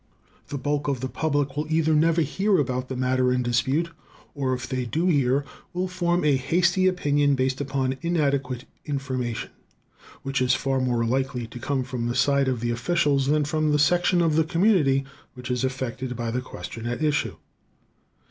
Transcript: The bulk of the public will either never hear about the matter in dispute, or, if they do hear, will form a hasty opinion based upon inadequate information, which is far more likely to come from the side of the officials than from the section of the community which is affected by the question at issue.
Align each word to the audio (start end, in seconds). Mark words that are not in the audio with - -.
The 0.47 0.57
bulk 0.57 0.87
of 0.87 0.99
the 0.99 1.07
public 1.07 1.55
will 1.55 1.71
either 1.71 1.93
never 1.93 2.21
hear 2.21 2.57
about 2.57 2.89
the 2.89 2.95
matter 2.95 3.31
in 3.31 3.43
dispute, 3.43 3.91
or, 4.33 4.51
if 4.55 4.67
they 4.67 4.83
do 4.83 5.05
hear, 5.05 5.45
will 5.73 5.87
form 5.87 6.25
a 6.25 6.37
hasty 6.37 6.87
opinion 6.87 7.35
based 7.35 7.61
upon 7.61 7.97
inadequate 8.01 8.65
information, 8.83 9.51
which 10.23 10.41
is 10.41 10.55
far 10.55 10.79
more 10.79 11.05
likely 11.05 11.45
to 11.45 11.59
come 11.59 11.83
from 11.83 12.07
the 12.07 12.15
side 12.15 12.47
of 12.47 12.61
the 12.61 12.71
officials 12.71 13.27
than 13.27 13.45
from 13.45 13.69
the 13.71 13.77
section 13.77 14.23
of 14.23 14.37
the 14.37 14.43
community 14.43 15.03
which 15.35 15.51
is 15.51 15.63
affected 15.63 16.15
by 16.15 16.31
the 16.31 16.41
question 16.41 16.87
at 16.87 17.03
issue. 17.03 17.35